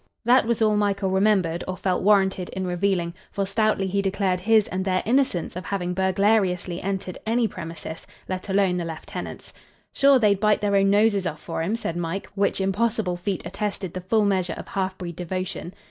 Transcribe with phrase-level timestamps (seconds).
[0.25, 4.67] That was all Michael remembered or felt warranted in revealing, for stoutly he declared his
[4.69, 9.53] and their innocence of having burglariously entered any premises, let alone the lieutenant's.
[9.93, 13.93] "Sure they'd bite their own noses off fur him," said Mike, which impossible feat attested
[13.93, 15.71] the full measure of halfbreed devotion.